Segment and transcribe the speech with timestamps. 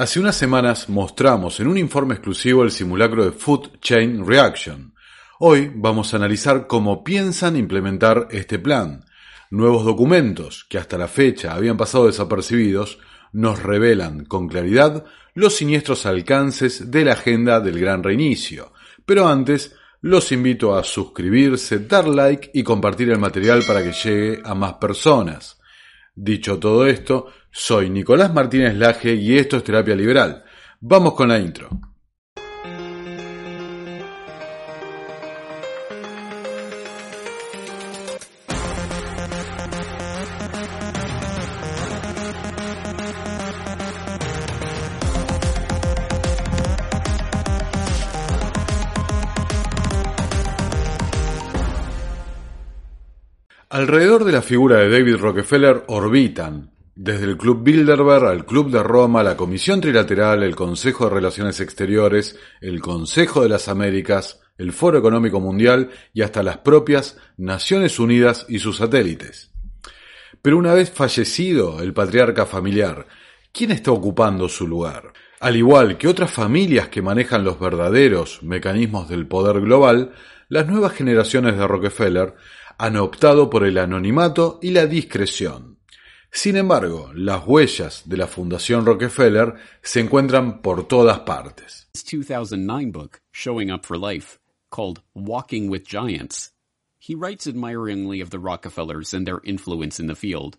[0.00, 4.94] Hace unas semanas mostramos en un informe exclusivo el simulacro de Food Chain Reaction.
[5.40, 9.04] Hoy vamos a analizar cómo piensan implementar este plan.
[9.50, 12.98] Nuevos documentos, que hasta la fecha habían pasado desapercibidos,
[13.34, 18.72] nos revelan con claridad los siniestros alcances de la agenda del gran reinicio.
[19.04, 24.40] Pero antes, los invito a suscribirse, dar like y compartir el material para que llegue
[24.46, 25.60] a más personas.
[26.14, 30.44] Dicho todo esto, soy Nicolás Martínez Laje y esto es Terapia Liberal.
[30.80, 31.68] Vamos con la intro.
[53.72, 58.82] Alrededor de la figura de David Rockefeller orbitan, desde el Club Bilderberg al Club de
[58.82, 64.72] Roma, la Comisión Trilateral, el Consejo de Relaciones Exteriores, el Consejo de las Américas, el
[64.72, 69.50] Foro Económico Mundial y hasta las propias Naciones Unidas y sus satélites.
[70.42, 73.06] Pero una vez fallecido el patriarca familiar,
[73.52, 75.12] ¿quién está ocupando su lugar?
[75.40, 80.12] Al igual que otras familias que manejan los verdaderos mecanismos del poder global,
[80.48, 82.34] las nuevas generaciones de Rockefeller
[82.76, 85.79] han optado por el anonimato y la discreción.
[86.32, 91.88] Sin embargo, las huellas de la Fundación Rockefeller se encuentran por todas partes.
[91.92, 94.38] 2009 book, Showing Up for Life,
[94.70, 96.52] called Walking with Giants,
[97.00, 100.56] he writes admiringly of the Rockefellers and their influence in the field.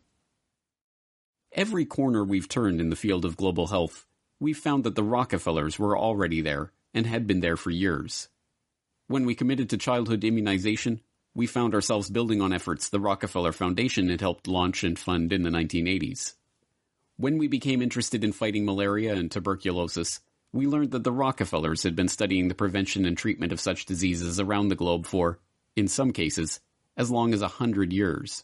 [1.53, 4.05] Every corner we've turned in the field of global health,
[4.39, 8.27] we've found that the Rockefellers were already there and had been there for years.
[9.07, 11.01] When we committed to childhood immunization,
[11.33, 15.43] we found ourselves building on efforts the Rockefeller Foundation had helped launch and fund in
[15.43, 16.33] the 1980s.
[17.17, 20.19] When we became interested in fighting malaria and tuberculosis,
[20.51, 24.39] we learned that the Rockefellers had been studying the prevention and treatment of such diseases
[24.39, 25.39] around the globe for,
[25.75, 26.59] in some cases,
[26.97, 28.43] as long as a hundred years.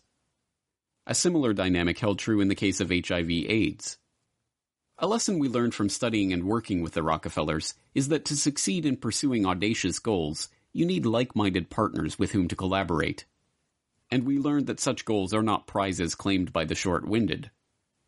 [1.06, 3.98] A similar dynamic held true in the case of HIV AIDS.
[5.00, 8.86] A lesson we learned from studying and working with the Rockefellers is that to succeed
[8.86, 13.26] in pursuing audacious goals, you need like-minded partners with whom to collaborate.
[14.12, 17.50] And we learned that such goals are not prizes claimed by the short-winded.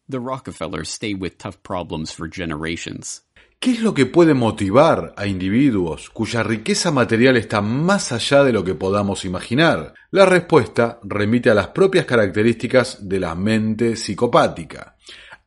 [0.07, 3.21] The Rockefellers stay with tough problems for generations.
[3.59, 8.53] ¿Qué es lo que puede motivar a individuos cuya riqueza material está más allá de
[8.53, 9.95] lo que podamos imaginar?
[10.11, 14.95] La respuesta remite a las propias características de la mente psicopática.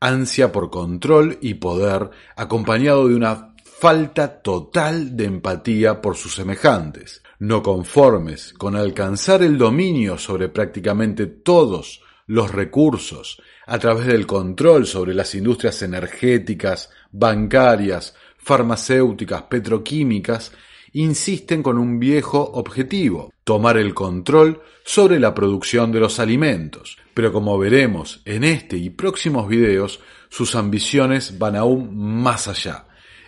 [0.01, 3.52] Ansia por control y poder, acompañado de una
[3.83, 7.21] falta total de empatía por sus semejantes.
[7.41, 14.87] No conformes con alcanzar el dominio sobre prácticamente todos los recursos a través del control
[14.87, 20.53] sobre las industrias energéticas, bancarias, farmacéuticas, petroquímicas,
[20.93, 26.99] insisten con un viejo objetivo, tomar el control sobre la producción de los alimentos.
[27.15, 29.99] Pero como veremos en este y próximos videos,
[30.29, 32.85] sus ambiciones van aún más allá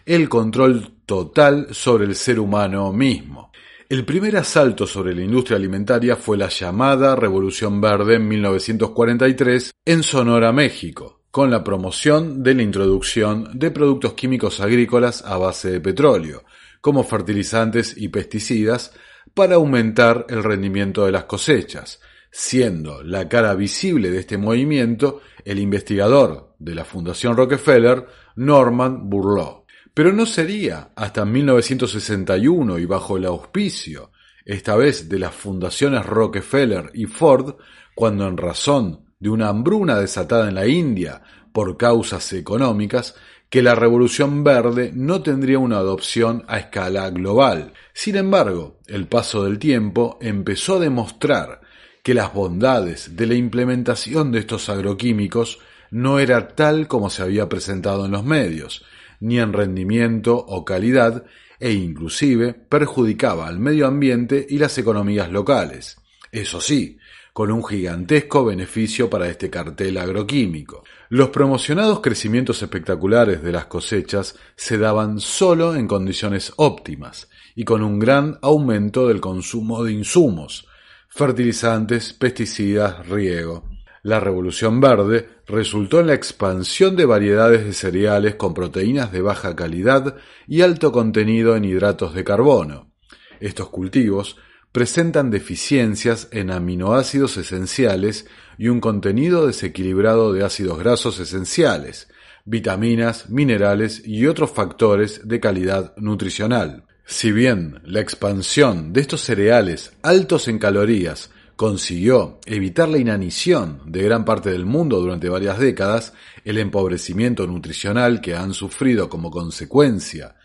[0.07, 3.51] el control total sobre el ser humano mismo.
[3.89, 10.03] El primer asalto sobre la industria alimentaria fue la llamada Revolución Verde en 1943 en
[10.03, 15.81] Sonora, México, con la promoción de la introducción de productos químicos agrícolas a base de
[15.81, 16.45] petróleo,
[16.81, 18.93] como fertilizantes y pesticidas,
[19.33, 22.01] para aumentar el rendimiento de las cosechas,
[22.31, 28.07] siendo la cara visible de este movimiento el investigador de la Fundación Rockefeller,
[28.37, 29.64] Norman Burlow.
[29.95, 34.11] Pero no sería hasta 1961 y bajo el auspicio,
[34.45, 37.55] esta vez de las fundaciones Rockefeller y Ford,
[37.95, 41.23] cuando en razón de una hambruna desatada en la India
[41.53, 43.15] por causas económicas,
[43.49, 47.73] que la Revolución Verde no tendría una adopción a escala global.
[47.93, 51.61] Sin embargo, el paso del tiempo empezó a demostrar
[52.03, 55.61] que las bondades de la implementación de estos agroquímicos
[55.93, 58.85] no era tal como se había presentado en los medios,
[59.25, 61.25] ni en rendimiento o calidad
[61.59, 65.97] e inclusive perjudicaba al medio ambiente y las economías locales.
[66.31, 66.99] Eso sí,
[67.33, 70.85] con un gigantesco beneficio para este cartel agroquímico.
[71.09, 77.83] Los promocionados crecimientos espectaculares de las cosechas se daban solo en condiciones óptimas y con
[77.83, 80.69] un gran aumento del consumo de insumos,
[81.09, 83.74] fertilizantes, pesticidas, riego.
[84.05, 89.57] La Revolución Verde resultó en la expansión de variedades de cereales con proteínas de baja
[89.57, 90.17] calidad
[90.47, 92.93] y alto contenido en hidratos de carbono.
[93.41, 94.37] Estos cultivos
[94.73, 98.27] presentan deficiencias en aminoácidos esenciales
[98.59, 102.09] y un contenido desequilibrado de ácidos grasos esenciales,
[102.45, 106.85] vitaminas, minerales y otros factores de calidad nutricional.
[107.07, 114.03] Si bien la expansión de estos cereales altos en calorías consiguió evitar la inanición de
[114.03, 116.13] gran parte del mundo durante varias décadas,
[116.45, 120.37] el empobrecimiento nutricional que han sufrido como consecuencia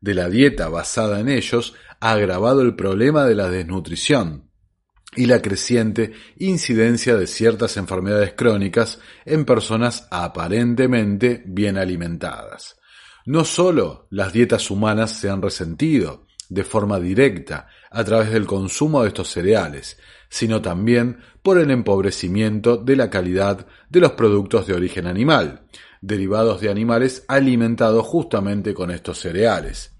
[0.00, 4.50] de la dieta basada en ellos ha agravado el problema de la desnutrición
[5.14, 12.76] y la creciente incidencia de ciertas enfermedades crónicas en personas aparentemente bien alimentadas.
[13.24, 19.02] No solo las dietas humanas se han resentido de forma directa a través del consumo
[19.02, 19.98] de estos cereales,
[20.28, 25.62] sino también por el empobrecimiento de la calidad de los productos de origen animal,
[26.00, 29.92] derivados de animales alimentados justamente con estos cereales.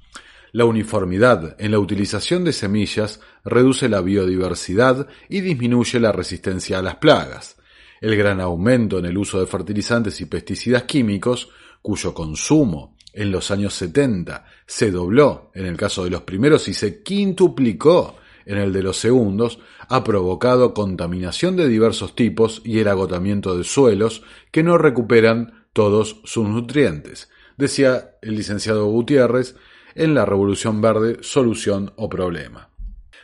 [0.52, 6.82] La uniformidad en la utilización de semillas reduce la biodiversidad y disminuye la resistencia a
[6.82, 7.56] las plagas.
[8.00, 11.50] El gran aumento en el uso de fertilizantes y pesticidas químicos,
[11.82, 16.74] cuyo consumo en los años 70 se dobló en el caso de los primeros y
[16.74, 19.58] se quintuplicó en el de los segundos,
[19.88, 24.22] ha provocado contaminación de diversos tipos y el agotamiento de suelos
[24.52, 29.56] que no recuperan todos sus nutrientes, decía el licenciado Gutiérrez
[29.94, 32.70] en la Revolución Verde Solución o Problema.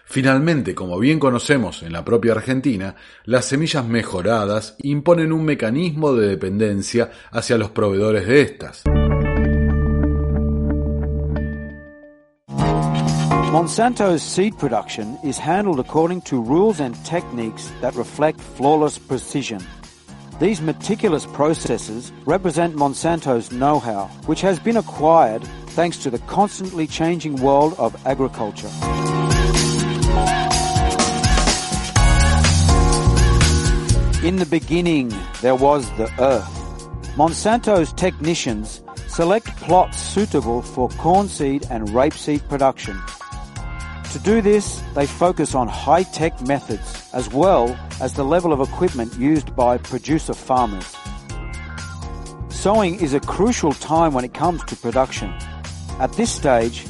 [0.05, 6.29] Finalmente, como bien conocemos en la propia Argentina, las semillas mejoradas imponen un mecanismo de
[6.29, 8.83] dependencia hacia los proveedores de estas.
[13.53, 19.63] Monsanto's seed production is handled according to rules and techniques that reflect flawless precision.
[20.41, 25.45] These meticulous processes represent Monsanto's know-how, which has been acquired
[25.77, 28.71] thanks to the constantly changing world of agriculture.
[34.27, 35.13] In the beginning,
[35.43, 36.49] there was the earth.
[37.19, 42.99] Monsanto's technicians select plots suitable for corn seed and rapeseed production.
[44.13, 49.15] To do this, they focus on high-tech methods as well as the level of equipment
[49.17, 50.95] used by producer farmers.
[52.51, 55.33] Sowing is a crucial time when it comes to production.
[55.99, 56.87] At this stage,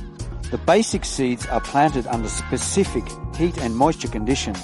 [0.50, 3.04] the basic seeds are planted under specific
[3.36, 4.60] heat and moisture conditions.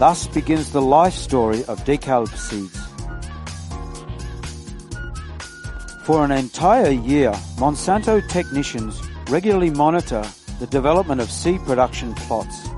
[0.00, 2.80] Thus begins the life story of decalb seeds.
[6.04, 10.24] For an entire year, Monsanto technicians regularly monitor
[10.60, 12.68] the development of seed production plots.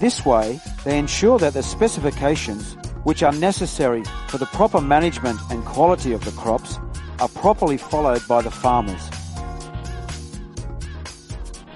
[0.00, 5.64] This way, they ensure that the specifications, which are necessary for the proper management and
[5.64, 6.78] quality of the crops,
[7.18, 9.08] are properly followed by the farmers.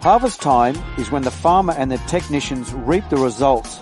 [0.02, 3.80] Harvest time is when the farmer and the technicians reap the results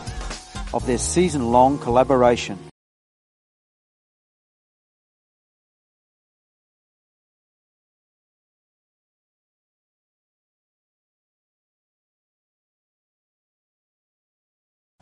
[0.73, 2.59] of their season-long collaboration.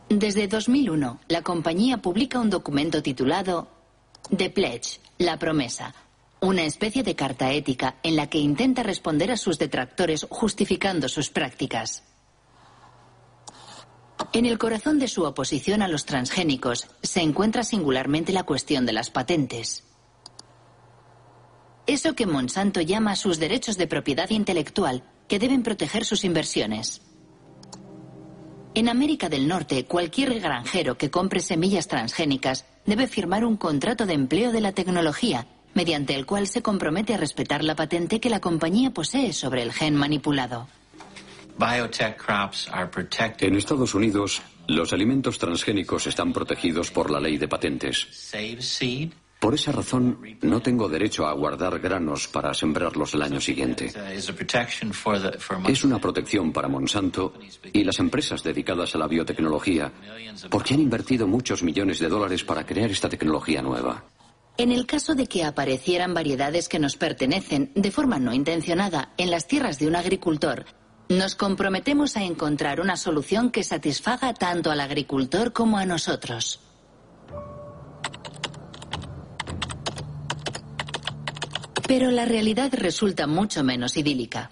[0.08, 3.68] Desde 2001, la compañía publica un documento titulado
[4.34, 5.94] The Pledge, la promesa,
[6.40, 11.30] una especie de carta ética en la que intenta responder a sus detractores justificando sus
[11.30, 12.04] prácticas.
[14.32, 18.92] En el corazón de su oposición a los transgénicos se encuentra singularmente la cuestión de
[18.92, 19.82] las patentes.
[21.88, 27.02] Eso que Monsanto llama sus derechos de propiedad intelectual que deben proteger sus inversiones.
[28.76, 34.12] En América del Norte, cualquier granjero que compre semillas transgénicas debe firmar un contrato de
[34.12, 38.40] empleo de la tecnología, mediante el cual se compromete a respetar la patente que la
[38.40, 40.68] compañía posee sobre el gen manipulado.
[43.38, 48.06] En Estados Unidos, los alimentos transgénicos están protegidos por la ley de patentes.
[49.46, 53.92] Por esa razón, no tengo derecho a guardar granos para sembrarlos el año siguiente.
[55.68, 57.34] Es una protección para Monsanto
[57.72, 59.92] y las empresas dedicadas a la biotecnología,
[60.50, 64.06] porque han invertido muchos millones de dólares para crear esta tecnología nueva.
[64.58, 69.30] En el caso de que aparecieran variedades que nos pertenecen de forma no intencionada en
[69.30, 70.64] las tierras de un agricultor,
[71.08, 76.65] nos comprometemos a encontrar una solución que satisfaga tanto al agricultor como a nosotros.
[81.86, 84.50] Pero la realidad resulta mucho menos idílica.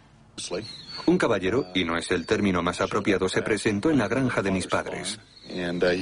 [1.07, 4.51] Un caballero, y no es el término más apropiado, se presentó en la granja de
[4.51, 5.19] mis padres.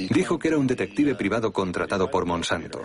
[0.09, 2.81] Dijo que era un detective privado contratado por Monsanto.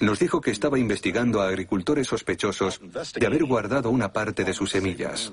[0.00, 2.80] Nos dijo que estaba investigando a agricultores sospechosos
[3.14, 5.32] de haber guardado una parte de sus semillas.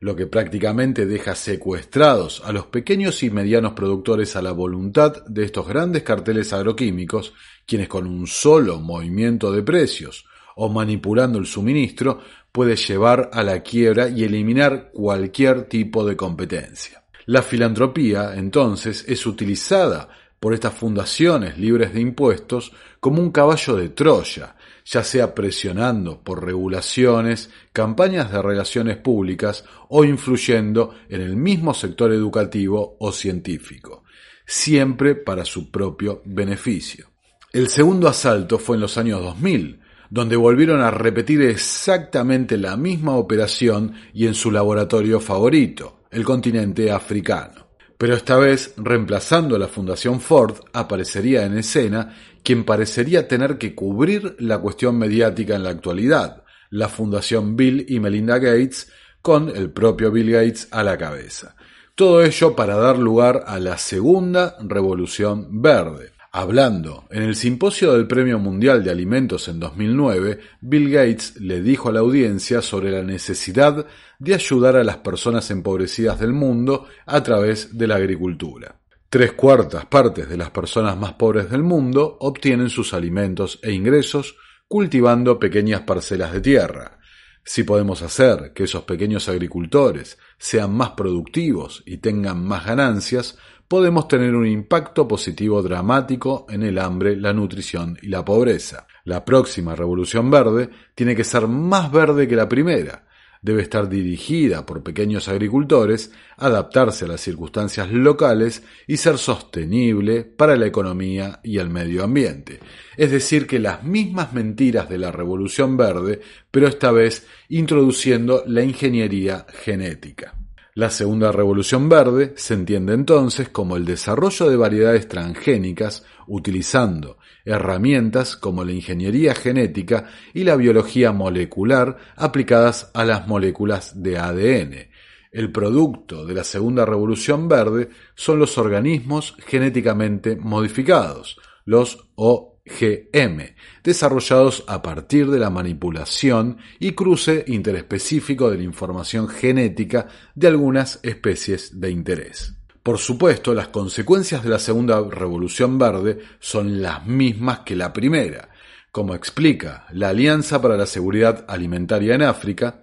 [0.00, 5.44] Lo que prácticamente deja secuestrados a los pequeños y medianos productores a la voluntad de
[5.44, 7.34] estos grandes carteles agroquímicos,
[7.66, 10.26] quienes con un solo movimiento de precios
[10.56, 17.02] o manipulando el suministro puede llevar a la quiebra y eliminar cualquier tipo de competencia.
[17.26, 23.90] La filantropía, entonces, es utilizada por estas fundaciones libres de impuestos como un caballo de
[23.90, 31.72] Troya, ya sea presionando por regulaciones, campañas de relaciones públicas o influyendo en el mismo
[31.74, 34.02] sector educativo o científico,
[34.44, 37.11] siempre para su propio beneficio.
[37.52, 39.78] El segundo asalto fue en los años 2000,
[40.08, 46.90] donde volvieron a repetir exactamente la misma operación y en su laboratorio favorito, el continente
[46.90, 47.66] africano.
[47.98, 53.74] Pero esta vez, reemplazando a la Fundación Ford, aparecería en escena quien parecería tener que
[53.74, 58.90] cubrir la cuestión mediática en la actualidad, la Fundación Bill y Melinda Gates,
[59.20, 61.54] con el propio Bill Gates a la cabeza.
[61.94, 66.12] Todo ello para dar lugar a la segunda revolución verde.
[66.34, 71.90] Hablando en el simposio del Premio Mundial de Alimentos en 2009, Bill Gates le dijo
[71.90, 73.84] a la audiencia sobre la necesidad
[74.18, 78.80] de ayudar a las personas empobrecidas del mundo a través de la agricultura.
[79.10, 84.34] Tres cuartas partes de las personas más pobres del mundo obtienen sus alimentos e ingresos
[84.66, 86.98] cultivando pequeñas parcelas de tierra.
[87.44, 93.36] Si podemos hacer que esos pequeños agricultores sean más productivos y tengan más ganancias,
[93.72, 98.86] podemos tener un impacto positivo dramático en el hambre, la nutrición y la pobreza.
[99.04, 103.06] La próxima revolución verde tiene que ser más verde que la primera.
[103.40, 110.54] Debe estar dirigida por pequeños agricultores, adaptarse a las circunstancias locales y ser sostenible para
[110.56, 112.60] la economía y el medio ambiente.
[112.98, 118.62] Es decir, que las mismas mentiras de la revolución verde, pero esta vez introduciendo la
[118.62, 120.41] ingeniería genética.
[120.74, 128.36] La segunda revolución verde se entiende entonces como el desarrollo de variedades transgénicas utilizando herramientas
[128.36, 134.88] como la ingeniería genética y la biología molecular aplicadas a las moléculas de ADN.
[135.30, 143.54] El producto de la segunda revolución verde son los organismos genéticamente modificados, los O GM,
[143.82, 151.00] desarrollados a partir de la manipulación y cruce interespecífico de la información genética de algunas
[151.02, 152.54] especies de interés.
[152.82, 158.48] Por supuesto, las consecuencias de la segunda revolución verde son las mismas que la primera.
[158.90, 162.82] Como explica la Alianza para la Seguridad Alimentaria en África,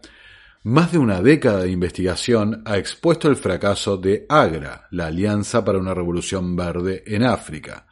[0.63, 5.79] más de una década de investigación ha expuesto el fracaso de AGRA, la Alianza para
[5.79, 7.85] una Revolución Verde en África,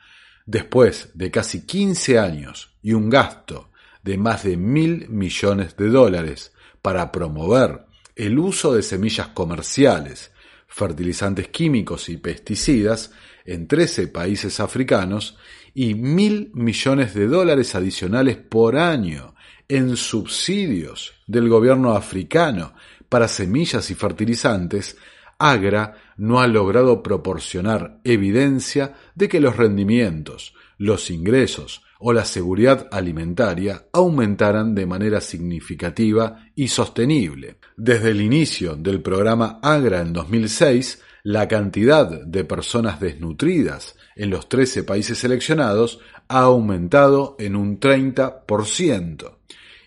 [0.47, 3.69] Después de casi 15 años y un gasto
[4.01, 7.85] de más de mil millones de dólares para promover
[8.15, 10.31] el uso de semillas comerciales,
[10.69, 13.11] fertilizantes químicos y pesticidas
[13.43, 15.37] en 13 países africanos
[15.73, 19.35] y mil millones de dólares adicionales por año
[19.67, 22.73] en subsidios del gobierno africano
[23.09, 24.95] para semillas y fertilizantes,
[25.39, 32.87] Agra no ha logrado proporcionar evidencia de que los rendimientos, los ingresos o la seguridad
[32.91, 37.57] alimentaria aumentaran de manera significativa y sostenible.
[37.75, 44.47] Desde el inicio del programa Agra en 2006, la cantidad de personas desnutridas en los
[44.47, 49.37] 13 países seleccionados ha aumentado en un 30%.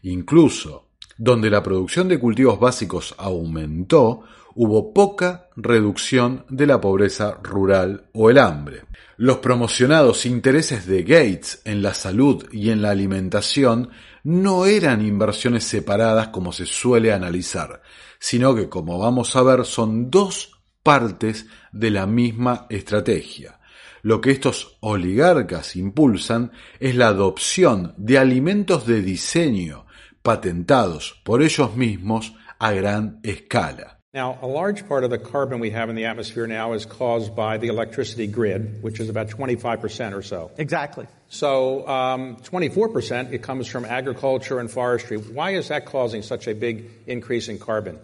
[0.03, 4.23] Incluso donde la producción de cultivos básicos aumentó,
[4.55, 8.85] hubo poca reducción de la pobreza rural o el hambre.
[9.17, 13.91] Los promocionados intereses de Gates en la salud y en la alimentación
[14.25, 17.83] no eran inversiones separadas como se suele analizar,
[18.19, 23.61] sino que, como vamos a ver, son dos partes de la misma estrategia.
[24.03, 29.87] Lo que estos oligarcas impulsan es la adopción de alimentos de diseño
[30.23, 34.00] patentados por ellos mismos a gran escala.
[34.13, 37.37] Now, a large part of the carbon we have in the atmosphere now is caused
[37.37, 40.51] by the electricity grid, which is about 25% or so.
[40.59, 41.07] Exactly.
[41.29, 45.17] So, um, 24% it comes from agriculture and forestry.
[45.17, 48.01] Why is that causing such a big increase in carbon?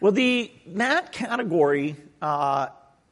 [0.00, 2.68] Well, the that category uh,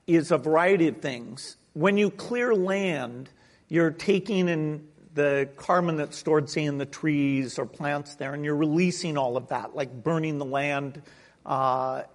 [0.06, 1.58] is a variety of things.
[1.74, 3.28] When you clear land,
[3.68, 8.42] you're taking in the carbon that's stored, say, in the trees or plants there, and
[8.42, 11.02] you're releasing all of that, like burning the land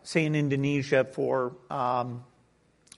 [0.04, 2.24] say in Indonesia for um,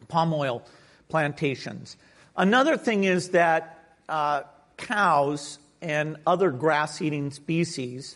[0.07, 0.63] palm oil
[1.09, 1.97] plantations.
[2.35, 4.43] Another thing is that uh,
[4.77, 8.15] cows and other grass eating species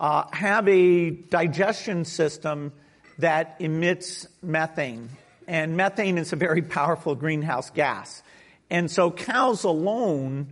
[0.00, 2.72] uh, have a digestion system
[3.18, 5.08] that emits methane.
[5.46, 8.22] And methane is a very powerful greenhouse gas.
[8.70, 10.48] And so cows alone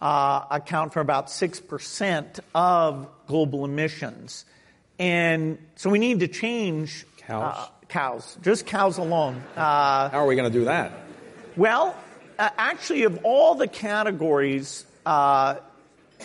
[0.00, 4.44] uh, account for about 6% of global emissions.
[4.98, 7.56] And so we need to change Cows?
[7.56, 9.42] Uh, cows, just cows alone.
[9.56, 10.92] Uh, How are we going to do that?
[11.56, 11.96] well,
[12.38, 15.56] uh, actually, of all the categories, uh,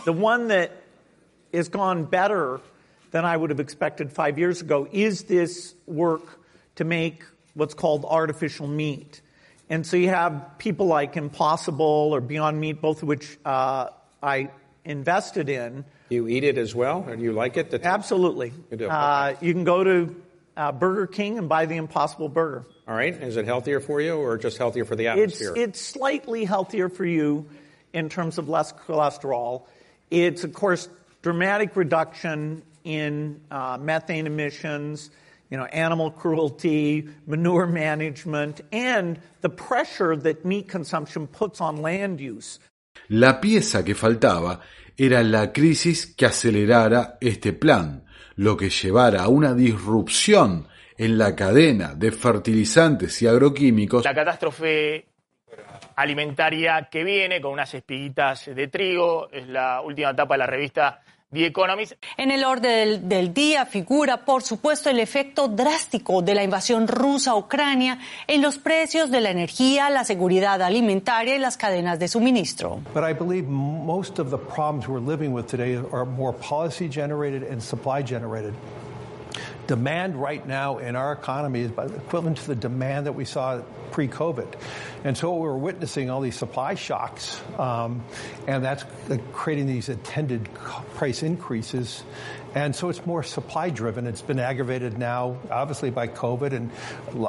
[0.03, 0.71] the one that
[1.53, 2.59] has gone better
[3.11, 6.39] than I would have expected five years ago is this work
[6.75, 7.23] to make
[7.53, 9.21] what's called artificial meat.
[9.69, 13.89] And so you have people like Impossible or Beyond Meat, both of which uh,
[14.21, 14.49] I
[14.83, 15.85] invested in.
[16.09, 17.69] You eat it as well, and you like it?
[17.71, 18.51] The- Absolutely.
[18.71, 20.15] You do, Uh, you can go to
[20.57, 22.65] uh, Burger King and buy the Impossible Burger.
[22.87, 23.13] All right.
[23.13, 25.53] Is it healthier for you, or just healthier for the It's, atmosphere?
[25.55, 27.45] it's slightly healthier for you
[27.93, 29.63] in terms of less cholesterol.
[30.09, 30.89] It's, of course,
[31.21, 35.11] dramatic reduction in uh, methane emissions,
[35.51, 42.19] you know, animal cruelty, manure management, and the pressure that meat consumption puts on land
[42.19, 42.59] use.
[43.09, 44.59] La pieza que faltaba
[44.99, 48.03] era la crisis que acelerara este plan,
[48.35, 54.03] lo que llevara a una disrupción en la cadena de fertilizantes y agroquímicos.
[54.03, 55.05] La catástrofe
[55.95, 61.01] alimentaria que viene con unas espiguitas de trigo, es la última etapa de la revista
[61.31, 61.93] The Economist.
[62.17, 66.87] En el orden del, del, día figura, por supuesto, el efecto drástico de la invasión
[66.87, 71.99] rusa a Ucrania en los precios de la energía, la seguridad alimentaria y las cadenas
[71.99, 72.79] de suministro.
[72.95, 77.43] But I believe most of the problems we're living with today are more policy generated
[77.43, 78.55] and supply generated.
[79.69, 83.61] Demand right now in our economy is equivalent to the demand that we saw
[83.91, 84.55] pre-COVID.
[85.03, 88.03] And so we're witnessing all these supply shocks, um,
[88.47, 88.83] and that's
[89.31, 90.51] creating these attended
[90.95, 92.03] price increases.
[92.55, 94.07] And so it's more supply driven.
[94.07, 96.71] It's been aggravated now, obviously, by COVID and,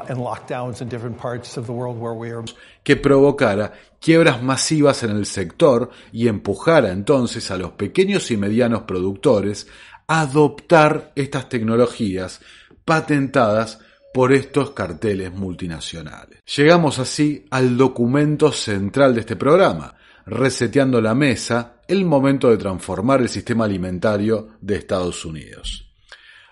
[0.09, 2.43] and lockdowns in different parts of the world where we are.
[2.83, 8.83] que provocara quiebras masivas en el sector y empujara entonces a los pequeños y medianos
[8.83, 9.67] productores
[10.13, 12.41] adoptar estas tecnologías
[12.85, 13.79] patentadas
[14.13, 16.41] por estos carteles multinacionales.
[16.57, 19.95] Llegamos así al documento central de este programa,
[20.27, 25.93] reseteando la mesa, el momento de transformar el sistema alimentario de Estados Unidos,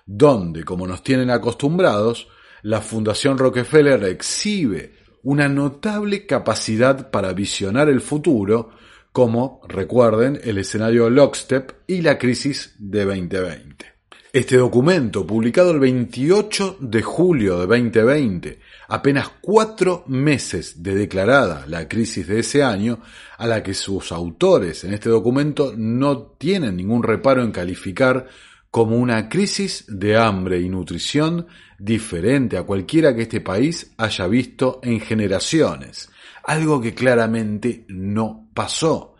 [0.06, 2.28] donde, como nos tienen acostumbrados,
[2.62, 4.94] la Fundación Rockefeller exhibe
[5.24, 8.70] una notable capacidad para visionar el futuro,
[9.18, 13.86] como, recuerden, el escenario Lockstep y la crisis de 2020.
[14.32, 21.88] Este documento, publicado el 28 de julio de 2020, apenas cuatro meses de declarada la
[21.88, 23.00] crisis de ese año,
[23.38, 28.28] a la que sus autores en este documento no tienen ningún reparo en calificar
[28.70, 34.78] como una crisis de hambre y nutrición diferente a cualquiera que este país haya visto
[34.84, 36.08] en generaciones,
[36.48, 39.16] algo que claramente no pasó.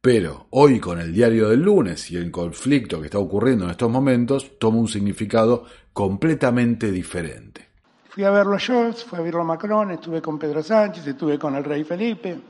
[0.00, 3.90] Pero hoy con el diario del lunes y el conflicto que está ocurriendo en estos
[3.90, 7.68] momentos toma un significado completamente diferente.
[8.08, 11.38] Fui a verlo a Scholz, fui a verlo a Macron, estuve con Pedro Sánchez, estuve
[11.38, 12.40] con el rey Felipe.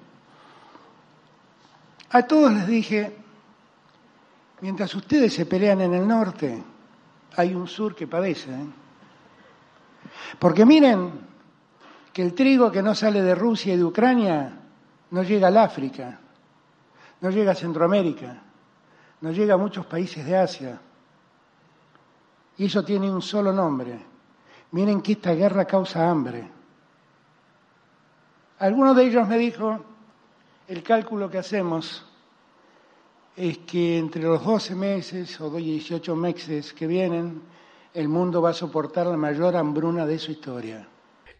[2.10, 3.12] A todos les dije,
[4.60, 6.62] mientras ustedes se pelean en el norte,
[7.34, 8.52] hay un sur que padece.
[8.52, 8.66] ¿eh?
[10.38, 11.29] Porque miren
[12.12, 14.58] que el trigo que no sale de Rusia y de Ucrania
[15.10, 16.20] no llega al África
[17.20, 18.42] no llega a Centroamérica,
[19.20, 20.80] no llega a muchos países de Asia.
[22.56, 23.98] Y eso tiene un solo nombre.
[24.72, 26.48] Miren que esta guerra causa hambre.
[28.58, 29.84] Alguno de ellos me dijo,
[30.68, 32.04] el cálculo que hacemos
[33.36, 37.42] es que entre los 12 meses o 18 meses que vienen,
[37.94, 40.86] el mundo va a soportar la mayor hambruna de su historia.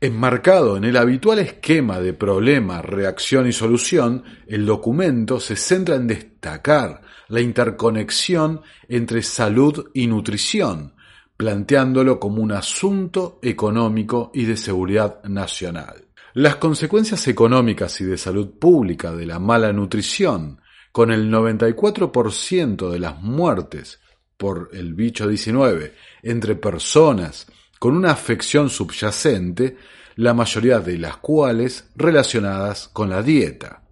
[0.03, 6.07] Enmarcado en el habitual esquema de problema, reacción y solución, el documento se centra en
[6.07, 10.95] destacar la interconexión entre salud y nutrición,
[11.37, 16.07] planteándolo como un asunto económico y de seguridad nacional.
[16.33, 22.99] Las consecuencias económicas y de salud pública de la mala nutrición, con el 94% de
[22.99, 24.01] las muertes
[24.39, 27.47] por el bicho 19 entre personas
[27.81, 29.79] con una afección subyacente,
[30.17, 33.83] la mayoría de las cuales relacionadas con la dieta.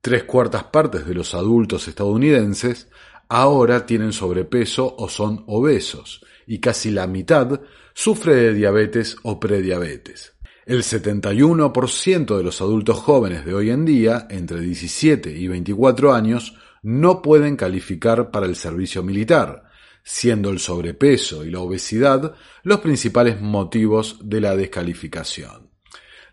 [0.00, 2.88] Tres cuartas partes de los adultos estadounidenses
[3.28, 7.60] ahora tienen sobrepeso o son obesos, y casi la mitad
[7.94, 10.34] sufre de diabetes o prediabetes.
[10.66, 16.56] El 71% de los adultos jóvenes de hoy en día, entre 17 y 24 años,
[16.82, 19.70] no pueden calificar para el servicio militar,
[20.02, 25.70] siendo el sobrepeso y la obesidad los principales motivos de la descalificación.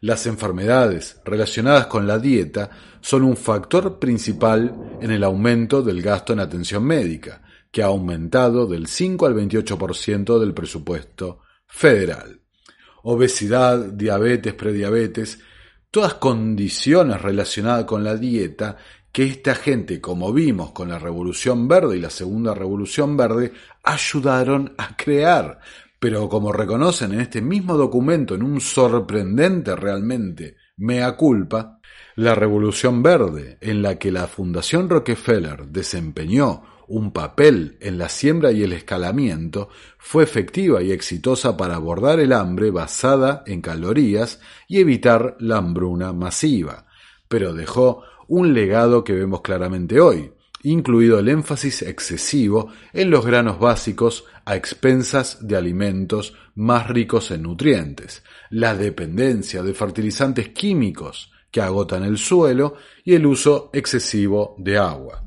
[0.01, 2.69] Las enfermedades relacionadas con la dieta
[3.01, 8.65] son un factor principal en el aumento del gasto en atención médica, que ha aumentado
[8.65, 12.39] del 5 al 28% del presupuesto federal.
[13.03, 15.39] Obesidad, diabetes, prediabetes,
[15.91, 18.77] todas condiciones relacionadas con la dieta
[19.11, 24.73] que esta gente, como vimos con la Revolución Verde y la Segunda Revolución Verde, ayudaron
[24.77, 25.59] a crear.
[25.99, 31.79] Pero como reconocen en este mismo documento, en un sorprendente realmente mea culpa,
[32.15, 38.51] la Revolución Verde, en la que la Fundación Rockefeller desempeñó un papel en la siembra
[38.51, 44.79] y el escalamiento, fue efectiva y exitosa para abordar el hambre basada en calorías y
[44.79, 46.87] evitar la hambruna masiva,
[47.27, 50.31] pero dejó un legado que vemos claramente hoy,
[50.63, 57.43] incluido el énfasis excesivo en los granos básicos a expensas de alimentos más ricos en
[57.43, 64.77] nutrientes, la dependencia de fertilizantes químicos que agotan el suelo y el uso excesivo de
[64.77, 65.23] agua.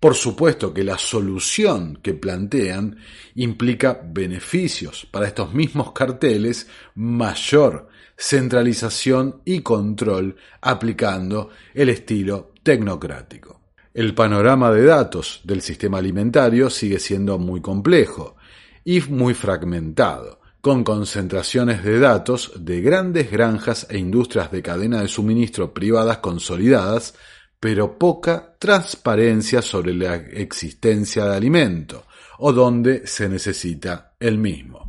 [0.00, 2.96] Por supuesto que la solución que plantean
[3.34, 13.60] implica beneficios para estos mismos carteles, mayor centralización y control aplicando el estilo tecnocrático.
[13.92, 18.36] El panorama de datos del sistema alimentario sigue siendo muy complejo
[18.84, 25.08] y muy fragmentado, con concentraciones de datos de grandes granjas e industrias de cadena de
[25.08, 27.14] suministro privadas consolidadas,
[27.58, 32.04] pero poca transparencia sobre la existencia de alimento
[32.38, 34.85] o dónde se necesita el mismo.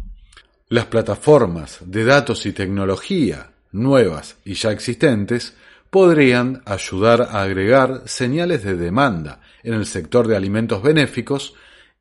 [0.70, 5.56] Las plataformas de datos y tecnología nuevas y ya existentes
[5.90, 11.54] podrían ayudar a agregar señales de demanda en el sector de alimentos benéficos,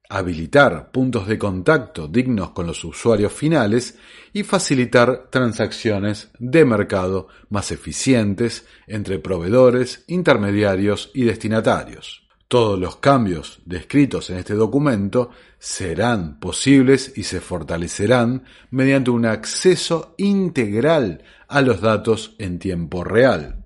[0.09, 3.99] habilitar puntos de contacto dignos con los usuarios finales
[4.33, 12.26] y facilitar transacciones de mercado más eficientes entre proveedores, intermediarios y destinatarios.
[12.49, 20.15] Todos los cambios descritos en este documento serán posibles y se fortalecerán mediante un acceso
[20.17, 23.65] integral a los datos en tiempo real.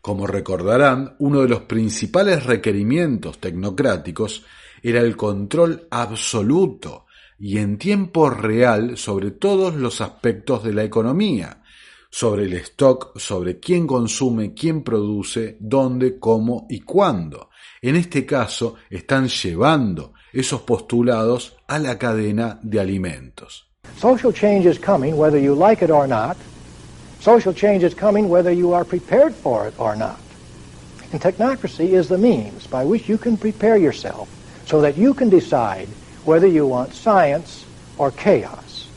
[0.00, 4.44] Como recordarán, uno de los principales requerimientos tecnocráticos
[4.80, 11.64] era el control absoluto y en tiempo real sobre todos los aspectos de la economía,
[12.08, 17.49] sobre el stock, sobre quién consume, quién produce, dónde, cómo y cuándo.
[17.82, 23.66] En este caso están llevando esos postulados a la cadena de alimentos.
[23.98, 26.36] Social change is coming whether you like it or not.
[27.20, 30.18] Social change is coming whether you are prepared for it or not.
[31.12, 34.28] And technocracy is the means by which you can prepare yourself
[34.66, 35.88] so that you can decide
[36.26, 37.64] whether you want science
[37.96, 38.88] or chaos.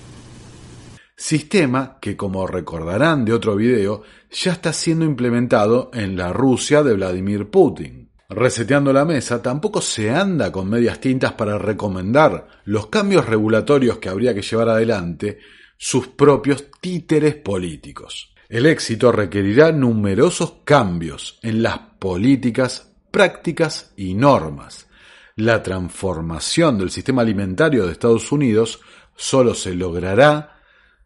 [1.16, 6.94] Sistema que, como recordarán de otro video, ya está siendo implementado en la Rusia de
[6.96, 8.03] Vladimir Putin.
[8.36, 14.10] Reseteando la mesa, tampoco se anda con medias tintas para recomendar los cambios regulatorios que
[14.10, 15.38] habría que llevar adelante
[15.78, 18.34] sus propios títeres políticos.
[18.50, 24.88] El éxito requerirá numerosos cambios en las políticas, prácticas y normas.
[25.36, 28.80] La transformación del sistema alimentario de Estados Unidos
[29.16, 30.60] solo se logrará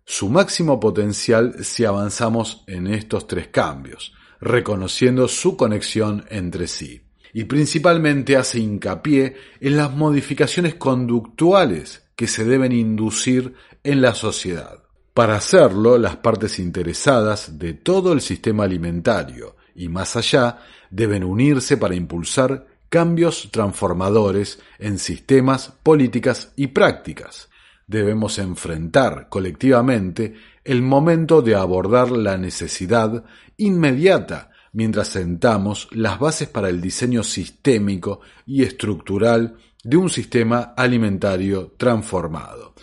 [0.05, 7.06] su máximo potencial si avanzamos en estos tres cambios, reconociendo su conexión entre sí.
[7.33, 14.83] Y principalmente hace hincapié en las modificaciones conductuales que se deben inducir en la sociedad.
[15.13, 20.59] Para hacerlo, las partes interesadas de todo el sistema alimentario y más allá
[20.89, 27.49] deben unirse para impulsar cambios transformadores en sistemas, políticas y prácticas.
[27.85, 33.23] Debemos enfrentar colectivamente el momento de abordar la necesidad
[33.57, 41.73] inmediata mientras sentamos las bases para el diseño sistémico y estructural de un sistema alimentario
[41.77, 42.73] transformado.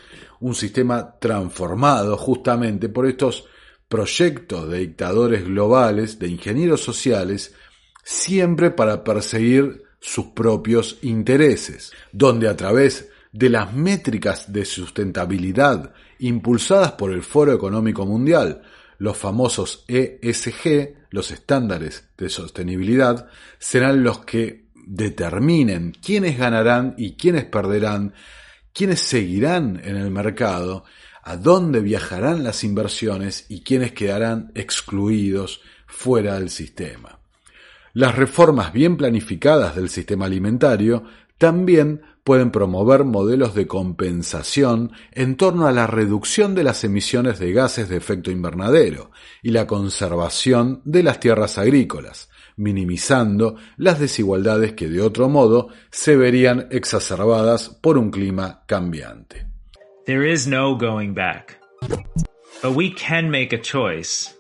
[0.41, 3.45] Un sistema transformado justamente por estos
[3.89, 7.55] proyectos de dictadores globales, de ingenieros sociales,
[8.03, 16.93] siempre para perseguir sus propios intereses, donde a través de las métricas de sustentabilidad impulsadas
[16.93, 18.63] por el Foro Económico Mundial,
[18.99, 23.29] los famosos ESG, los estándares de sostenibilidad,
[23.59, 28.15] serán los que determinen quiénes ganarán y quiénes perderán,
[28.73, 30.85] quiénes seguirán en el mercado,
[31.23, 37.19] a dónde viajarán las inversiones y quiénes quedarán excluidos fuera del sistema.
[37.95, 41.05] Las reformas bien planificadas del sistema alimentario
[41.39, 47.53] también pueden promover modelos de compensación en torno a la reducción de las emisiones de
[47.53, 49.11] gases de efecto invernadero
[49.43, 56.17] y la conservación de las tierras agrícolas, minimizando las desigualdades que de otro modo se
[56.17, 59.47] verían exacerbadas por un clima cambiante.
[60.07, 61.59] There is no going back.
[62.63, 64.35] But we can make a choice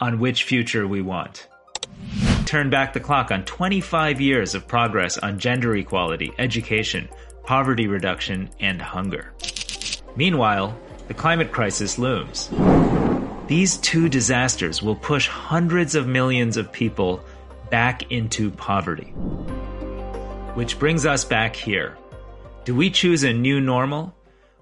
[0.00, 1.48] on which future we want.
[2.46, 7.08] Turn back the clock on 25 years of progress on gender equality, education,
[7.42, 9.32] poverty reduction, and hunger.
[10.14, 10.78] Meanwhile,
[11.08, 12.48] the climate crisis looms.
[13.48, 17.20] These two disasters will push hundreds of millions of people
[17.68, 19.12] back into poverty.
[20.54, 21.98] Which brings us back here.
[22.64, 24.14] Do we choose a new normal,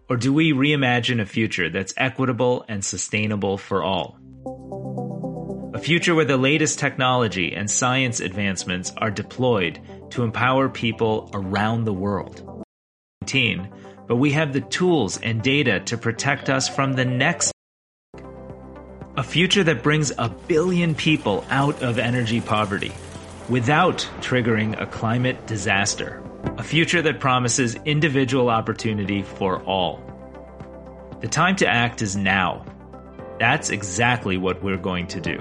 [0.09, 4.19] or do we reimagine a future that's equitable and sustainable for all?
[5.75, 11.83] A future where the latest technology and science advancements are deployed to empower people around
[11.83, 12.65] the world.
[14.07, 17.53] But we have the tools and data to protect us from the next
[19.17, 22.93] a future that brings a billion people out of energy poverty
[23.49, 26.23] without triggering a climate disaster.
[26.57, 30.01] A future that promises individual opportunity for all.
[31.21, 32.65] The time to act is now.
[33.39, 35.39] That's exactly what we're going to do.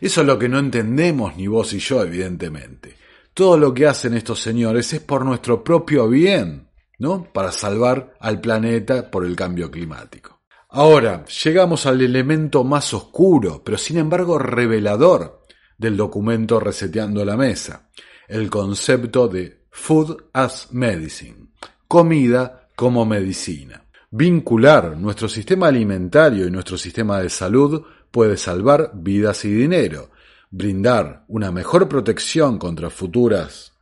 [0.00, 2.96] Eso es lo que no entendemos ni vos y yo, evidentemente.
[3.34, 6.68] Todo lo que hacen estos señores es por nuestro propio bien,
[6.98, 7.24] ¿no?
[7.32, 10.40] Para salvar al planeta por el cambio climático.
[10.70, 15.42] Ahora, llegamos al elemento más oscuro, pero sin embargo revelador
[15.76, 17.90] del documento Reseteando la Mesa,
[18.28, 21.48] el concepto de Food as Medicine,
[21.86, 23.84] comida como medicina.
[24.12, 30.10] Vincular nuestro sistema alimentario y nuestro sistema de salud puede salvar vidas y dinero,
[30.50, 33.72] brindar una mejor protección contra futuras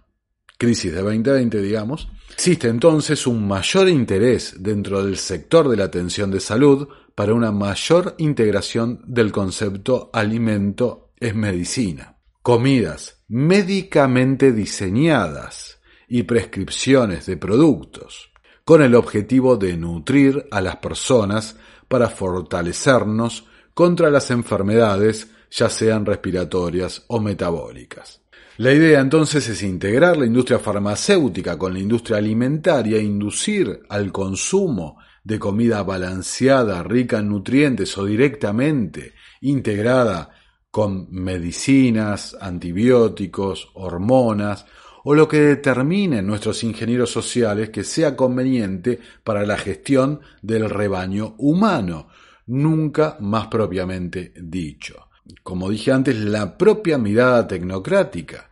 [0.59, 6.31] crisis de 2020, digamos, existe entonces un mayor interés dentro del sector de la atención
[6.31, 12.19] de salud para una mayor integración del concepto alimento es medicina.
[12.43, 18.31] Comidas médicamente diseñadas y prescripciones de productos,
[18.69, 21.57] con el objetivo de nutrir a las personas
[21.89, 28.21] para fortalecernos contra las enfermedades, ya sean respiratorias o metabólicas.
[28.59, 34.99] La idea entonces es integrar la industria farmacéutica con la industria alimentaria inducir al consumo
[35.25, 40.29] de comida balanceada, rica en nutrientes o directamente integrada
[40.71, 44.67] con medicinas, antibióticos, hormonas
[45.11, 51.35] o lo que determinen nuestros ingenieros sociales que sea conveniente para la gestión del rebaño
[51.39, 52.09] humano,
[52.45, 55.09] nunca más propiamente dicho.
[55.43, 58.51] Como dije antes, la propia mirada tecnocrática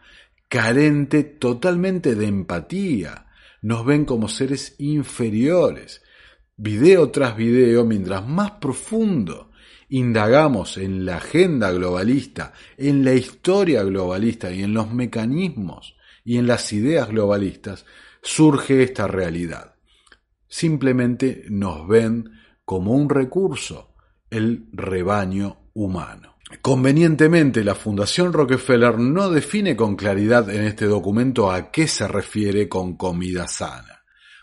[0.48, 3.26] carente totalmente de empatía.
[3.60, 6.02] Nos ven como seres inferiores.
[6.56, 9.50] Video tras video, mientras más profundo
[9.90, 15.95] indagamos en la agenda globalista, en la historia globalista y en los mecanismos
[16.26, 17.86] y en las ideas globalistas,
[18.20, 19.76] surge esta realidad.
[20.48, 22.32] Simplemente nos ven
[22.64, 23.94] como un recurso,
[24.28, 26.36] el rebaño humano.
[26.60, 32.68] Convenientemente, la Fundación Rockefeller no define con claridad en este documento a qué se refiere
[32.68, 34.02] con comida sana.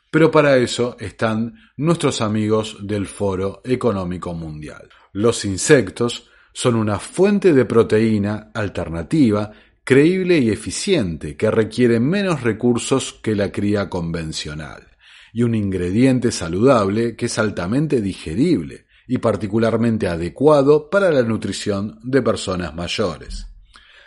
[0.10, 4.88] Pero para eso están nuestros amigos del Foro Económico Mundial.
[5.12, 9.52] Los insectos son una fuente de proteína alternativa,
[9.84, 14.88] creíble y eficiente que requiere menos recursos que la cría convencional,
[15.34, 22.22] y un ingrediente saludable que es altamente digerible, y particularmente adecuado para la nutrición de
[22.22, 23.48] personas mayores.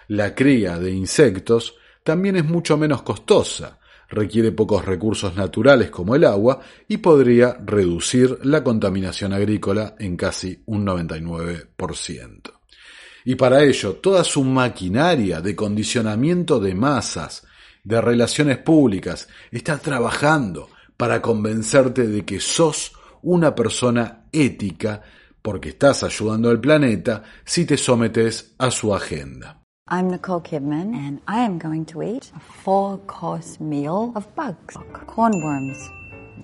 [0.09, 6.25] La cría de insectos también es mucho menos costosa, requiere pocos recursos naturales como el
[6.25, 12.56] agua y podría reducir la contaminación agrícola en casi un 99%.
[13.29, 17.45] Y para ello, toda su maquinaria de condicionamiento de masas,
[17.83, 25.03] de relaciones públicas, está trabajando para convencerte de que sos una persona ética
[25.43, 29.61] porque estás ayudando al planeta si te sometes a su agenda.
[29.91, 34.77] I'm Nicole Kidman, and I am going to eat a four course meal of bugs.
[35.09, 35.79] Cornworms.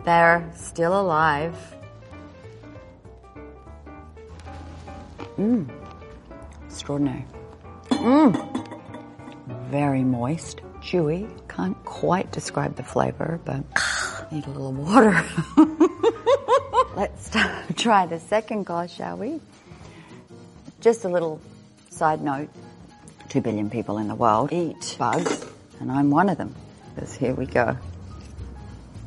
[0.05, 1.55] They're still alive.
[5.38, 5.82] Mmm.
[6.72, 7.26] Extraordinary.
[7.90, 8.32] Mmm.
[9.70, 11.28] Very moist, chewy.
[11.46, 13.62] Can't quite describe the flavor, but
[14.32, 15.22] need a little water.
[16.96, 17.30] Let's
[17.76, 19.40] try the second course, shall we?
[20.80, 21.42] Just a little
[21.90, 22.48] side note.
[23.28, 25.44] 2 billion people in the world eat bugs,
[25.78, 26.54] and I'm one of them.
[26.94, 27.76] Because here we go.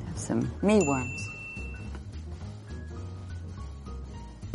[0.08, 1.35] Have some mealworms.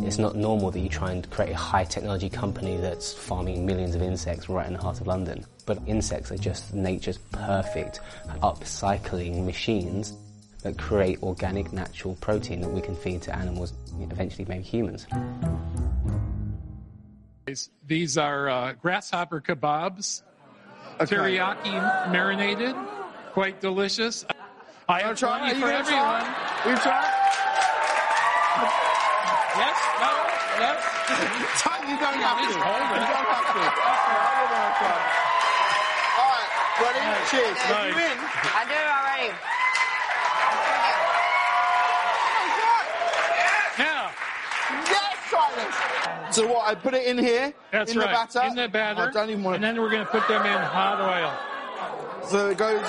[0.03, 3.93] It's not normal that you try and create a high technology company that's farming millions
[3.93, 5.45] of insects right in the heart of London.
[5.65, 7.99] But insects are just nature's perfect
[8.41, 10.13] upcycling machines
[10.63, 15.05] that create organic natural protein that we can feed to animals, eventually maybe humans.
[17.85, 20.23] These are uh, grasshopper kebabs,
[20.99, 22.75] teriyaki marinated,
[23.33, 24.25] quite delicious.
[24.87, 25.51] I have try?
[25.51, 26.21] Are you for everyone.
[26.21, 26.71] try?
[26.71, 27.10] You try?
[30.61, 31.81] No, no.
[31.89, 32.45] you don't have to.
[32.45, 33.01] Just You it.
[33.01, 33.61] don't have to.
[33.61, 35.01] I'm gonna try.
[36.21, 36.49] All right,
[36.81, 37.01] ready?
[37.29, 37.57] Cheers.
[37.57, 37.89] If Nice.
[37.89, 39.29] you win, I did it already.
[43.79, 44.11] Yeah.
[44.87, 46.31] yes, try.
[46.31, 46.67] So what?
[46.67, 47.53] I put it in here.
[47.71, 48.07] That's in right.
[48.07, 48.47] the batter.
[48.49, 49.01] In the batter.
[49.01, 51.33] I don't even want And then we're going to put them in hot oil.
[52.29, 52.85] So it goes in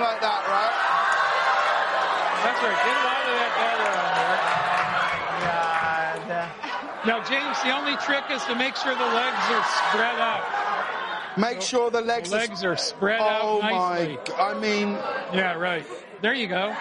[0.00, 0.74] like that, right?
[2.44, 2.76] That's right.
[2.84, 4.01] Get a lot of that batter
[7.04, 10.44] Now, James, the only trick is to make sure the legs are spread out.
[11.36, 14.18] Make sure the legs, The legs are spread Oh out nicely.
[14.38, 14.50] my!
[14.50, 14.88] I mean,
[15.32, 15.84] Yeah, right.
[16.20, 16.72] There you go.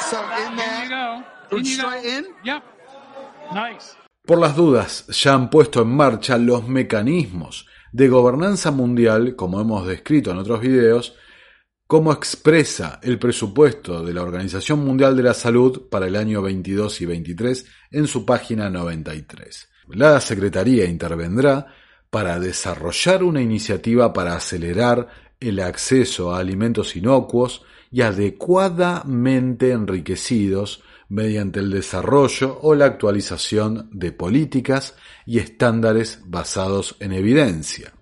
[0.00, 0.76] so in there.
[0.76, 1.22] In you go.
[1.58, 1.88] In you go.
[1.90, 2.24] Straight in.
[2.44, 2.62] Yep.
[3.52, 3.94] Nice.
[4.26, 9.86] Por las dudas, ya han puesto en marcha los mecanismos de gobernanza mundial, como hemos
[9.86, 11.14] descrito en otros videos,
[11.86, 17.00] como expresa el presupuesto de la Organización Mundial de la Salud para el año 22
[17.00, 19.68] y 23 en su página 93.
[19.90, 21.66] La Secretaría intervendrá
[22.10, 31.60] para desarrollar una iniciativa para acelerar el acceso a alimentos inocuos y adecuadamente enriquecidos mediante
[31.60, 37.92] el desarrollo o la actualización de políticas y estándares basados en evidencia,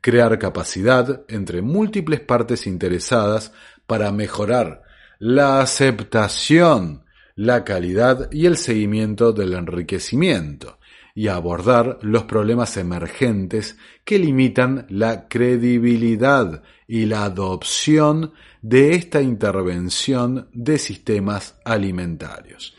[0.00, 3.52] crear capacidad entre múltiples partes interesadas
[3.86, 4.82] para mejorar
[5.18, 10.78] la aceptación, la calidad y el seguimiento del enriquecimiento,
[11.14, 20.48] y abordar los problemas emergentes que limitan la credibilidad y la adopción de esta intervención
[20.52, 22.76] de sistemas alimentarios.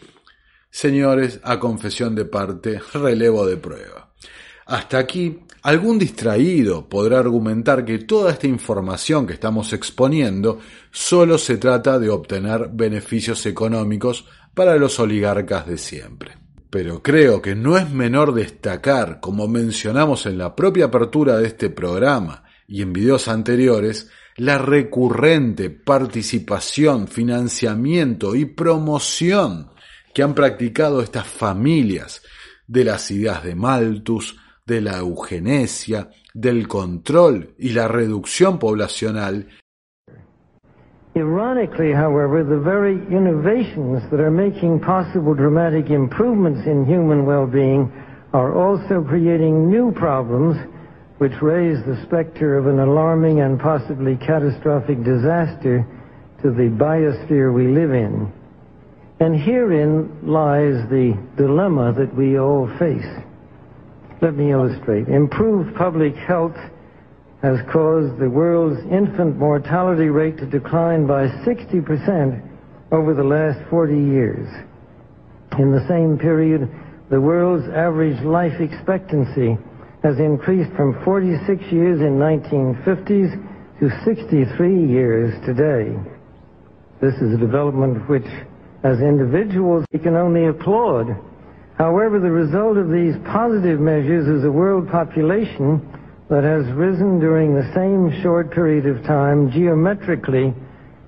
[0.70, 4.14] Señores, a confesión de parte, relevo de prueba.
[4.66, 10.60] Hasta aquí, algún distraído podrá argumentar que toda esta información que estamos exponiendo
[10.92, 16.38] solo se trata de obtener beneficios económicos para los oligarcas de siempre.
[16.70, 21.70] Pero creo que no es menor destacar, como mencionamos en la propia apertura de este
[21.70, 29.72] programa y en videos anteriores, la recurrente participación, financiamiento y promoción
[30.14, 32.22] que han practicado estas familias
[32.68, 34.38] de las ideas de Malthus,
[34.70, 39.48] de la eugenesia, del control y la reducción poblacional
[41.16, 47.92] Ironically, however, the very innovations that are making possible dramatic improvements in human well-being
[48.32, 50.56] are also creating new problems
[51.18, 55.86] which raise the specter of an alarming and possibly catastrophic disaster
[56.44, 58.32] to the biosphere we live in.
[59.20, 63.29] And herein lies the dilemma that we all face.
[64.22, 65.08] Let me illustrate.
[65.08, 66.56] Improved public health
[67.42, 72.42] has caused the world's infant mortality rate to decline by 60%
[72.92, 74.48] over the last 40 years.
[75.58, 76.70] In the same period,
[77.10, 79.58] the world's average life expectancy
[80.04, 85.96] has increased from 46 years in 1950s to 63 years today.
[87.02, 88.28] This is a development which,
[88.84, 91.08] as individuals, we can only applaud.
[91.80, 95.80] However, the result of these positive measures is a world population
[96.30, 100.54] that has risen during the same short period of time geometrically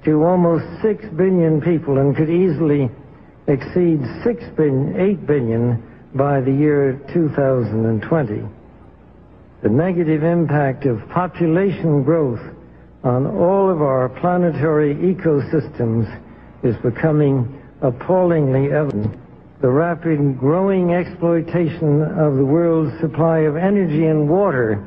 [0.05, 2.89] to almost 6 billion people and could easily
[3.47, 5.83] exceed 6 billion, 8 billion
[6.15, 8.41] by the year 2020.
[9.63, 12.41] The negative impact of population growth
[13.03, 16.07] on all of our planetary ecosystems
[16.63, 19.17] is becoming appallingly evident.
[19.61, 24.83] The rapid growing exploitation of the world's supply of energy and water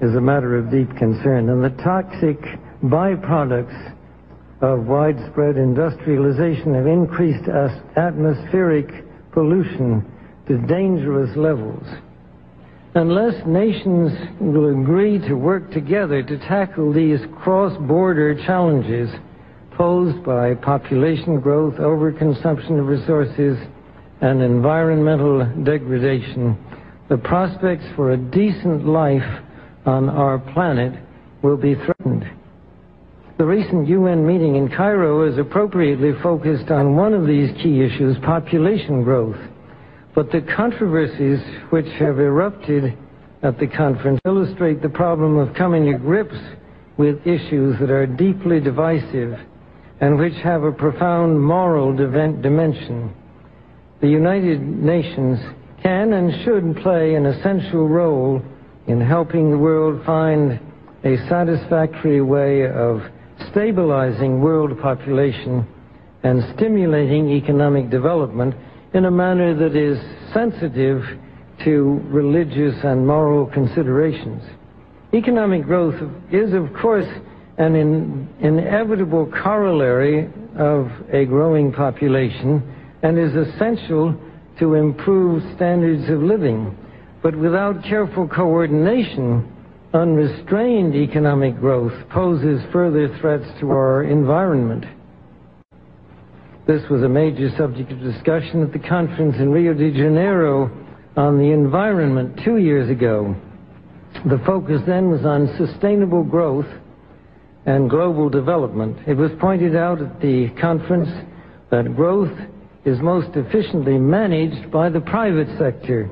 [0.00, 2.40] is a matter of deep concern, and the toxic
[2.82, 3.92] byproducts
[4.62, 8.88] of widespread industrialization have increased as- atmospheric
[9.32, 10.02] pollution
[10.46, 11.86] to dangerous levels.
[12.94, 19.10] Unless nations will agree to work together to tackle these cross-border challenges
[19.72, 23.58] posed by population growth, overconsumption of resources,
[24.20, 26.56] and environmental degradation,
[27.08, 29.42] the prospects for a decent life
[29.84, 30.92] on our planet
[31.42, 32.24] will be threatened.
[33.38, 38.16] The recent UN meeting in Cairo is appropriately focused on one of these key issues,
[38.24, 39.36] population growth.
[40.14, 42.96] But the controversies which have erupted
[43.42, 46.38] at the conference illustrate the problem of coming to grips
[46.96, 49.38] with issues that are deeply divisive
[50.00, 53.14] and which have a profound moral dimension.
[54.00, 55.38] The United Nations
[55.82, 58.42] can and should play an essential role
[58.86, 60.60] in helping the world find
[61.02, 63.00] a satisfactory way of
[63.50, 65.66] stabilizing world population
[66.22, 68.54] and stimulating economic development
[68.92, 69.98] in a manner that is
[70.34, 71.02] sensitive
[71.64, 74.42] to religious and moral considerations.
[75.14, 75.94] Economic growth
[76.30, 77.08] is, of course,
[77.56, 80.28] an in, inevitable corollary
[80.58, 84.18] of a growing population and is essential
[84.58, 86.76] to improve standards of living.
[87.22, 89.52] But without careful coordination,
[89.92, 94.84] unrestrained economic growth poses further threats to our environment.
[96.66, 100.70] This was a major subject of discussion at the conference in Rio de Janeiro
[101.16, 103.36] on the environment two years ago.
[104.24, 106.66] The focus then was on sustainable growth
[107.66, 108.98] and global development.
[109.06, 111.08] It was pointed out at the conference
[111.70, 112.36] that growth
[112.86, 116.08] is most efficiently managed by the private sector,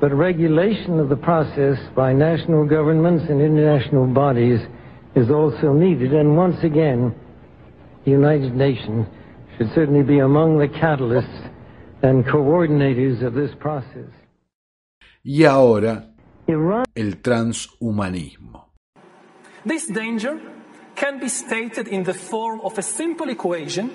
[0.00, 4.60] but regulation of the process by national governments and international bodies
[5.16, 6.12] is also needed.
[6.12, 7.14] And once again,
[8.04, 9.06] the United Nations
[9.56, 11.50] should certainly be among the catalysts
[12.02, 14.10] and coordinators of this process.
[15.24, 16.06] Y ahora,
[16.46, 18.66] el transhumanismo.
[19.64, 20.38] This danger
[20.96, 23.88] can be stated in the form of a simple equation,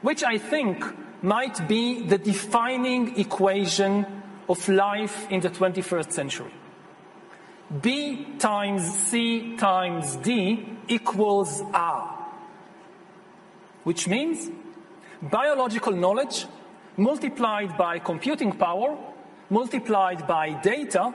[0.00, 0.82] which I think
[1.24, 4.04] might be the defining equation
[4.46, 6.52] of life in the 21st century.
[7.80, 12.28] B times C times D equals R,
[13.84, 14.50] which means
[15.22, 16.44] biological knowledge
[16.98, 18.94] multiplied by computing power
[19.48, 21.12] multiplied by data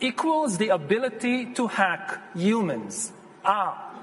[0.00, 3.12] equals the ability to hack humans.
[3.44, 3.94] Ah.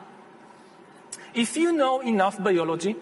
[1.34, 2.95] If you know enough biology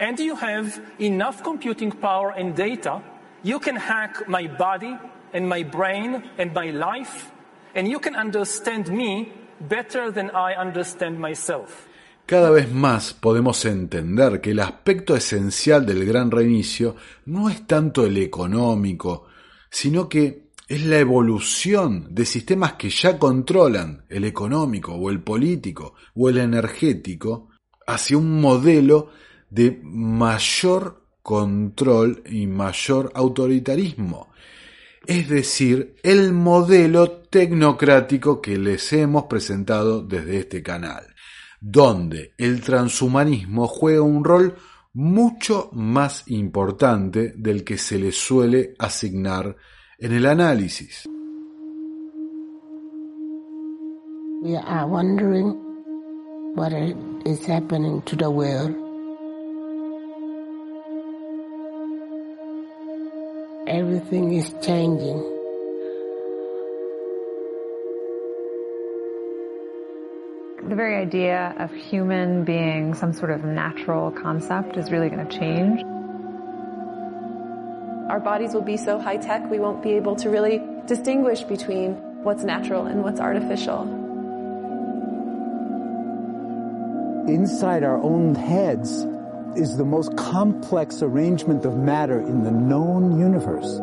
[0.00, 3.02] and you have enough computing power and data,
[3.42, 4.96] you can hack my body
[5.32, 7.30] and my brain and my life,
[7.74, 9.30] and you can understand me
[9.60, 11.86] better than I understand myself.
[12.26, 16.96] Cada vez más podemos entender que el aspecto esencial del gran reinicio
[17.26, 19.26] no es tanto el económico,
[19.68, 25.94] sino que es la evolución de sistemas que ya controlan el económico o el político
[26.14, 27.48] o el energético
[27.86, 29.10] hacia un modelo
[29.50, 34.28] de mayor control y mayor autoritarismo.
[35.06, 41.04] Es decir, el modelo tecnocrático que les hemos presentado desde este canal,
[41.60, 44.56] donde el transhumanismo juega un rol
[44.92, 49.56] mucho más importante del que se le suele asignar
[49.98, 51.08] en el análisis.
[63.70, 65.22] Everything is changing.
[70.68, 75.38] the very idea of human being some sort of natural concept is really going to
[75.38, 75.82] change.
[78.10, 81.94] Our bodies will be so high tech, we won't be able to really distinguish between
[82.24, 83.82] what's natural and what's artificial.
[87.28, 89.06] Inside our own heads
[89.56, 93.78] is the most complex arrangement of matter in the known universe.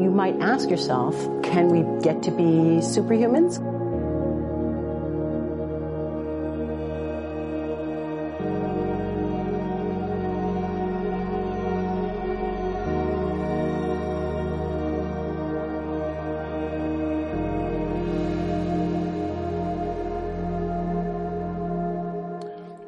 [0.00, 3.79] You might ask yourself, can we get to be superhumans?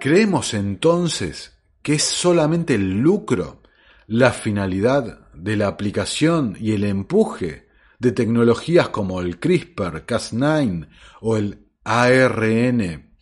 [0.02, 3.62] ¿Creemos entonces que es solamente el lucro
[4.08, 7.68] la finalidad de la aplicación y el empuje
[8.00, 10.88] de tecnologías como el CRISPR, Cas9
[11.20, 13.14] o el ARN,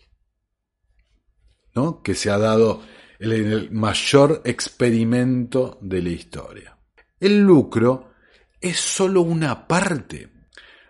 [1.74, 2.02] ¿no?
[2.02, 2.80] que se ha dado
[3.18, 6.78] el, el mayor experimento de la historia.
[7.18, 8.14] El lucro
[8.58, 10.32] es solo una parte,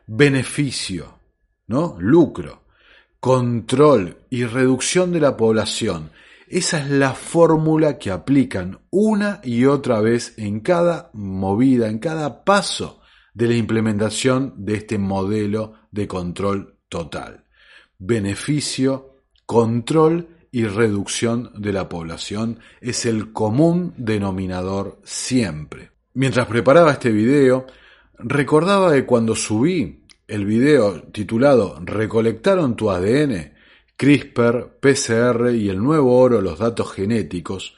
[0.06, 1.18] beneficio,
[1.66, 1.96] ¿no?
[1.98, 2.69] Lucro
[3.20, 6.10] control y reducción de la población
[6.48, 12.44] Esa es la fórmula que aplican una y otra vez en cada movida, en cada
[12.44, 13.00] paso
[13.34, 17.44] de la implementación de este modelo de control total.
[17.98, 25.92] Beneficio, control y reducción de la población es el común denominador siempre.
[26.14, 27.66] Mientras preparaba este video,
[28.18, 29.99] recordaba que cuando subí
[30.30, 33.52] el video titulado Recolectaron tu ADN,
[33.96, 37.76] CRISPR, PCR y el nuevo oro, los datos genéticos,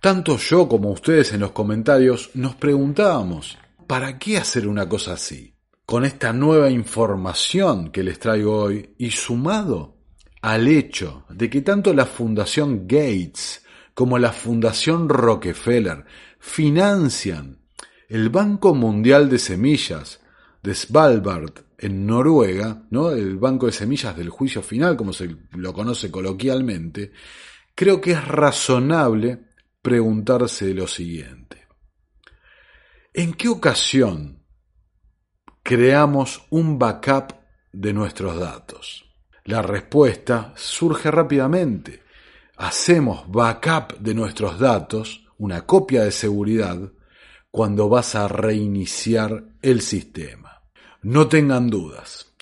[0.00, 5.54] tanto yo como ustedes en los comentarios nos preguntábamos, ¿para qué hacer una cosa así?
[5.86, 9.96] Con esta nueva información que les traigo hoy y sumado
[10.42, 13.64] al hecho de que tanto la Fundación Gates
[13.94, 16.04] como la Fundación Rockefeller
[16.38, 17.62] financian
[18.08, 20.21] el Banco Mundial de Semillas
[20.62, 23.10] de Svalbard en Noruega, ¿no?
[23.10, 27.12] el Banco de Semillas del Juicio Final, como se lo conoce coloquialmente,
[27.74, 29.40] creo que es razonable
[29.82, 31.66] preguntarse lo siguiente.
[33.12, 34.44] ¿En qué ocasión
[35.62, 37.34] creamos un backup
[37.72, 39.04] de nuestros datos?
[39.44, 42.04] La respuesta surge rápidamente.
[42.56, 46.78] Hacemos backup de nuestros datos, una copia de seguridad,
[47.50, 50.41] cuando vas a reiniciar el sistema.
[51.02, 52.32] No tengan dudas.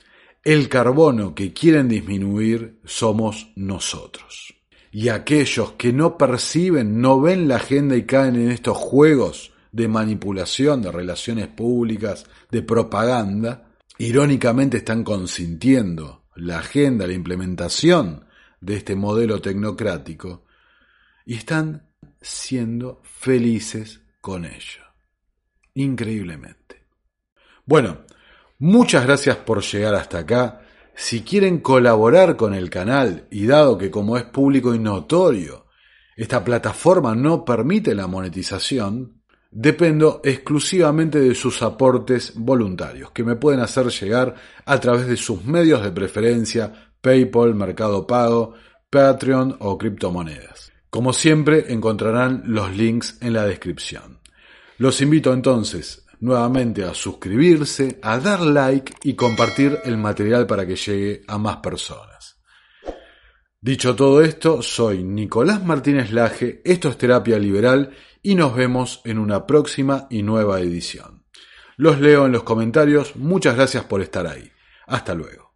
[0.45, 4.55] El carbono que quieren disminuir somos nosotros.
[4.93, 9.89] Y aquellos que no perciben, no ven la agenda y caen en estos juegos de
[9.89, 18.27] manipulación de relaciones públicas, de propaganda, irónicamente están consintiendo la agenda, la implementación
[18.61, 20.45] de este modelo tecnocrático
[21.25, 21.89] y están
[22.21, 24.83] siendo felices con ello.
[25.75, 26.85] Increíblemente.
[27.65, 28.01] Bueno,
[28.61, 30.61] muchas gracias por llegar hasta acá.
[30.95, 35.67] Si quieren colaborar con el canal y dado que como es público y notorio,
[36.17, 43.61] esta plataforma no permite la monetización, dependo exclusivamente de sus aportes voluntarios, que me pueden
[43.61, 44.35] hacer llegar
[44.65, 48.55] a través de sus medios de preferencia, PayPal, Mercado Pago,
[48.91, 50.71] Patreon o criptomonedas.
[50.91, 54.19] Como siempre, encontrarán los links en la descripción.
[54.77, 60.77] Los invito entonces nuevamente a suscribirse, a dar like y compartir el material para que
[60.77, 62.41] llegue a más personas.
[63.61, 67.91] Dicho todo esto, soy Nicolás Martínez Laje, esto es Terapia Liberal
[68.23, 71.25] y nos vemos en una próxima y nueva edición.
[71.77, 74.51] Los leo en los comentarios, muchas gracias por estar ahí.
[74.87, 75.50] Hasta luego.